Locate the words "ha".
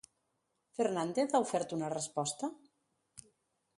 1.35-1.41